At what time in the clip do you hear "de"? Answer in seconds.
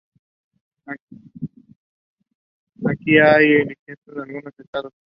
4.15-4.21, 4.57-4.63